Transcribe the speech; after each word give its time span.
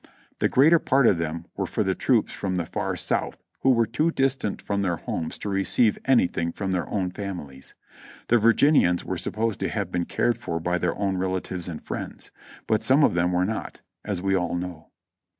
The 0.39 0.49
greater 0.49 0.79
part 0.79 1.05
of 1.05 1.19
them 1.19 1.45
were 1.55 1.67
for 1.67 1.83
the 1.83 1.93
troops 1.93 2.33
from 2.33 2.55
the 2.55 2.65
far 2.65 2.95
South 2.95 3.37
who 3.59 3.69
were 3.69 3.85
too 3.85 4.09
distant 4.09 4.59
from 4.59 4.81
their 4.81 4.95
homes 4.95 5.37
to 5.37 5.47
receive 5.47 5.99
anything 6.05 6.51
from 6.51 6.71
their 6.71 6.89
own 6.89 7.11
families. 7.11 7.75
The 8.29 8.39
Virginians 8.39 9.05
were 9.05 9.15
supposed 9.15 9.59
to 9.59 9.69
have 9.69 9.91
been 9.91 10.05
cared 10.05 10.39
for 10.39 10.59
by 10.59 10.79
their 10.79 10.97
own 10.97 11.17
relatives 11.17 11.67
and 11.67 11.79
friends; 11.83 12.31
but 12.65 12.81
some 12.83 13.03
of 13.03 13.13
them 13.13 13.31
were 13.31 13.45
not, 13.45 13.83
as 14.03 14.23
we 14.23 14.33
all 14.35 14.55
know. 14.55 14.89